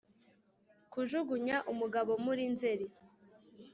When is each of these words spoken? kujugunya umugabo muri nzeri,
kujugunya 0.91 1.57
umugabo 1.71 2.11
muri 2.25 2.43
nzeri, 2.53 2.85